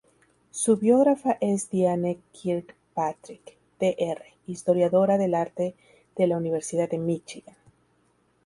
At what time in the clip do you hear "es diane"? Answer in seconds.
1.41-2.17